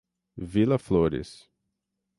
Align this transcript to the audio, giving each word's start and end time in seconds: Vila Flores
Vila 0.53 0.79
Flores 0.79 1.45